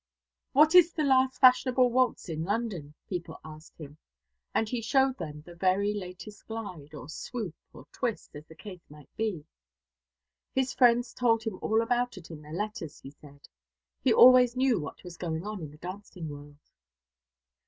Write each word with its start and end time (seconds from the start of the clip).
"What 0.53 0.73
is 0.73 0.93
the 0.93 1.03
last 1.03 1.39
fashionable 1.39 1.91
waltz 1.91 2.27
in 2.27 2.43
London?" 2.43 2.95
people 3.07 3.39
asked 3.45 3.77
him; 3.77 3.99
and 4.51 4.67
he 4.67 4.81
showed 4.81 5.19
them 5.19 5.41
the 5.43 5.53
very 5.53 5.93
latest 5.93 6.47
glide, 6.47 6.95
or 6.95 7.07
swoop, 7.07 7.53
or 7.71 7.85
twist, 7.91 8.35
as 8.35 8.47
the 8.47 8.55
case 8.55 8.81
might 8.89 9.15
be. 9.15 9.45
His 10.55 10.73
friends 10.73 11.13
told 11.13 11.43
him 11.43 11.59
all 11.61 11.83
about 11.83 12.17
it 12.17 12.31
in 12.31 12.41
their 12.41 12.51
letters, 12.51 12.97
he 13.01 13.11
said. 13.11 13.47
He 14.03 14.11
always 14.11 14.55
knew 14.57 14.79
what 14.79 15.03
was 15.03 15.17
going 15.17 15.45
on 15.45 15.61
in 15.61 15.69
the 15.69 15.77
dancing 15.77 16.29
world. 16.29 16.57